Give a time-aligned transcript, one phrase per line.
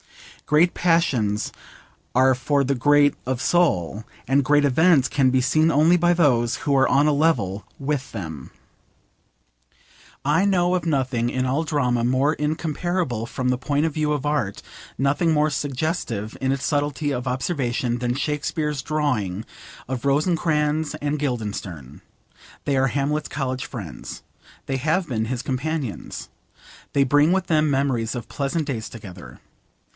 [0.47, 1.53] Great passions
[2.15, 6.55] are for the great of soul, and great events can be seen only by those
[6.65, 8.49] who are on a level with them.
[10.25, 14.25] I know of nothing in all drama more incomparable from the point of view of
[14.25, 14.61] art,
[14.97, 19.45] nothing more suggestive in its subtlety of observation, than Shakespeare's drawing
[19.87, 22.01] of Rosencrantz and Guildenstern.
[22.65, 24.23] They are Hamlet's college friends.
[24.65, 26.27] They have been his companions.
[26.91, 29.39] They bring with them memories of pleasant days together.